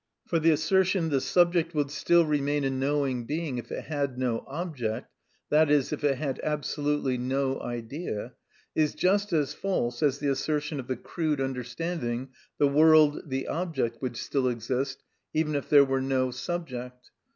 For 0.25 0.39
the 0.39 0.49
assertion, 0.49 1.09
"the 1.09 1.21
subject 1.21 1.75
would 1.75 1.91
still 1.91 2.25
remain 2.25 2.63
a 2.63 2.71
knowing 2.71 3.25
being 3.25 3.59
if 3.59 3.71
it 3.71 3.83
had 3.83 4.17
no 4.17 4.43
object, 4.47 5.11
i.e., 5.51 5.73
if 5.75 6.03
it 6.03 6.17
had 6.17 6.39
absolutely 6.43 7.19
no 7.19 7.61
idea," 7.61 8.33
is 8.73 8.95
just 8.95 9.31
as 9.31 9.53
false 9.53 10.01
as 10.01 10.17
the 10.17 10.31
assertion 10.31 10.79
of 10.79 10.87
the 10.87 10.97
crude 10.97 11.39
understanding, 11.39 12.29
"the 12.57 12.67
world, 12.67 13.21
the 13.29 13.45
object, 13.47 14.01
would 14.01 14.17
still 14.17 14.47
exist, 14.47 15.03
even 15.35 15.53
if 15.53 15.69
there 15.69 15.85
were 15.85 16.01
no 16.01 16.31
subject." 16.31 17.11